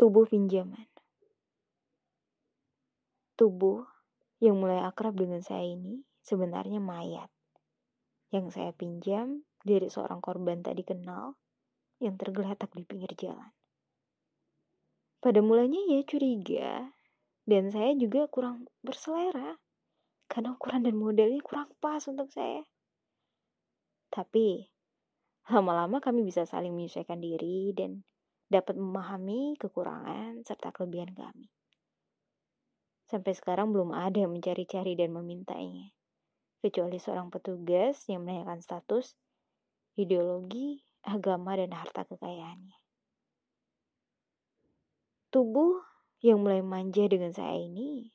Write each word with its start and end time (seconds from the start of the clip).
Tubuh 0.00 0.24
pinjaman. 0.24 0.88
Tubuh 3.36 3.84
yang 4.40 4.56
mulai 4.56 4.80
akrab 4.80 5.12
dengan 5.12 5.44
saya 5.44 5.60
ini 5.60 6.00
sebenarnya 6.24 6.80
mayat. 6.80 7.28
Yang 8.32 8.56
saya 8.56 8.72
pinjam 8.72 9.44
dari 9.60 9.92
seorang 9.92 10.24
korban 10.24 10.64
tak 10.64 10.80
dikenal 10.80 11.36
yang 12.00 12.16
tergeletak 12.16 12.72
di 12.72 12.88
pinggir 12.88 13.12
jalan. 13.12 13.52
Pada 15.20 15.44
mulanya 15.44 15.84
ya 15.92 16.00
curiga, 16.08 16.96
dan 17.44 17.68
saya 17.68 17.92
juga 17.92 18.24
kurang 18.32 18.72
berselera 18.80 19.60
karena 20.32 20.56
ukuran 20.56 20.80
dan 20.80 20.96
modelnya 20.96 21.44
kurang 21.44 21.76
pas 21.76 22.00
untuk 22.08 22.32
saya. 22.32 22.64
Tapi 24.08 24.64
lama-lama 25.52 26.00
kami 26.00 26.24
bisa 26.24 26.48
saling 26.48 26.72
menyesuaikan 26.72 27.20
diri 27.20 27.76
dan 27.76 28.00
dapat 28.50 28.74
memahami 28.74 29.54
kekurangan 29.62 30.42
serta 30.42 30.74
kelebihan 30.74 31.14
kami. 31.14 31.46
Sampai 33.06 33.38
sekarang 33.38 33.70
belum 33.70 33.94
ada 33.94 34.26
yang 34.26 34.34
mencari-cari 34.34 34.98
dan 34.98 35.14
memintanya, 35.14 35.94
kecuali 36.58 36.98
seorang 36.98 37.30
petugas 37.30 38.02
yang 38.10 38.26
menanyakan 38.26 38.58
status, 38.58 39.14
ideologi, 39.94 40.82
agama, 41.06 41.54
dan 41.54 41.70
harta 41.70 42.02
kekayaannya. 42.02 42.74
Tubuh 45.30 45.78
yang 46.26 46.42
mulai 46.42 46.62
manja 46.66 47.06
dengan 47.06 47.30
saya 47.30 47.54
ini, 47.54 48.10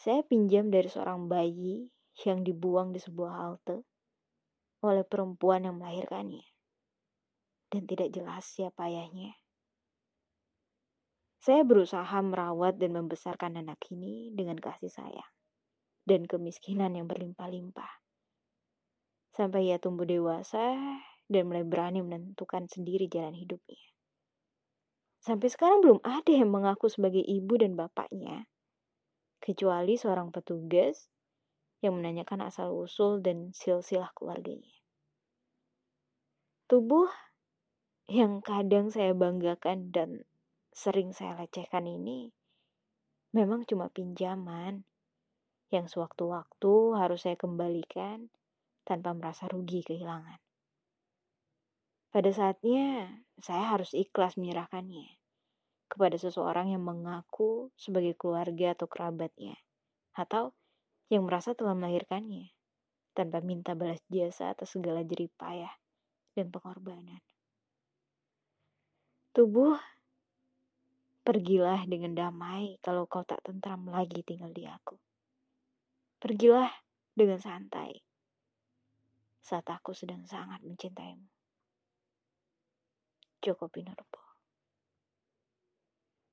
saya 0.00 0.24
pinjam 0.24 0.72
dari 0.72 0.88
seorang 0.88 1.28
bayi 1.28 1.92
yang 2.24 2.40
dibuang 2.40 2.96
di 2.96 3.00
sebuah 3.04 3.32
halte 3.36 3.84
oleh 4.80 5.04
perempuan 5.04 5.68
yang 5.68 5.76
melahirkannya 5.76 6.44
dan 7.70 7.86
tidak 7.86 8.10
jelas 8.10 8.44
siapa 8.44 8.90
ayahnya. 8.90 9.38
Saya 11.40 11.64
berusaha 11.64 12.20
merawat 12.20 12.76
dan 12.76 12.92
membesarkan 12.92 13.64
anak 13.64 13.80
ini 13.88 14.28
dengan 14.36 14.60
kasih 14.60 14.92
sayang 14.92 15.30
dan 16.04 16.28
kemiskinan 16.28 16.92
yang 16.92 17.08
berlimpah-limpah. 17.08 18.02
Sampai 19.32 19.72
ia 19.72 19.80
tumbuh 19.80 20.04
dewasa 20.04 20.76
dan 21.30 21.42
mulai 21.46 21.64
berani 21.64 22.04
menentukan 22.04 22.66
sendiri 22.66 23.08
jalan 23.08 23.32
hidupnya. 23.32 23.80
Sampai 25.22 25.48
sekarang 25.48 25.80
belum 25.80 26.00
ada 26.02 26.32
yang 26.32 26.50
mengaku 26.50 26.90
sebagai 26.90 27.22
ibu 27.22 27.56
dan 27.56 27.78
bapaknya, 27.78 28.50
kecuali 29.38 29.96
seorang 29.96 30.34
petugas 30.34 31.08
yang 31.80 31.96
menanyakan 31.96 32.48
asal-usul 32.48 33.24
dan 33.24 33.52
silsilah 33.56 34.12
keluarganya. 34.12 34.72
Tubuh 36.68 37.08
yang 38.10 38.42
kadang 38.42 38.90
saya 38.90 39.14
banggakan 39.14 39.94
dan 39.94 40.26
sering 40.74 41.14
saya 41.14 41.38
lecehkan 41.38 41.86
ini 41.86 42.34
memang 43.30 43.62
cuma 43.70 43.86
pinjaman 43.86 44.82
yang 45.70 45.86
sewaktu-waktu 45.86 46.74
harus 46.98 47.22
saya 47.22 47.38
kembalikan 47.38 48.26
tanpa 48.82 49.14
merasa 49.14 49.46
rugi 49.46 49.86
kehilangan. 49.86 50.42
Pada 52.10 52.30
saatnya, 52.34 53.06
saya 53.38 53.78
harus 53.78 53.94
ikhlas 53.94 54.34
menyerahkannya 54.34 55.22
kepada 55.86 56.18
seseorang 56.18 56.74
yang 56.74 56.82
mengaku 56.82 57.70
sebagai 57.78 58.18
keluarga 58.18 58.74
atau 58.74 58.90
kerabatnya, 58.90 59.54
atau 60.18 60.50
yang 61.06 61.30
merasa 61.30 61.54
telah 61.54 61.78
melahirkannya 61.78 62.50
tanpa 63.14 63.38
minta 63.38 63.78
balas 63.78 64.02
jasa 64.10 64.50
atas 64.50 64.74
segala 64.74 65.06
jeripayah 65.06 65.70
dan 66.34 66.50
pengorbanan. 66.50 67.22
Tubuh, 69.30 69.78
pergilah 71.22 71.86
dengan 71.86 72.18
damai 72.18 72.82
kalau 72.82 73.06
kau 73.06 73.22
tak 73.22 73.38
tentram 73.46 73.86
lagi 73.86 74.26
tinggal 74.26 74.50
di 74.50 74.66
aku. 74.66 74.98
Pergilah 76.18 76.70
dengan 77.14 77.38
santai 77.38 77.94
saat 79.38 79.66
aku 79.70 79.94
sedang 79.94 80.26
sangat 80.26 80.62
mencintaimu. 80.66 81.26
Joko 83.40 83.70
Pinurbo 83.72 84.29